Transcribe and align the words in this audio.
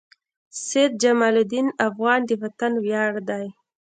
سيد 0.67 0.91
جمال 1.03 1.35
الدین 1.43 1.67
افغان 1.87 2.19
د 2.25 2.31
وطن 2.41 2.73
وياړ 2.85 3.13
دي. 3.29 3.45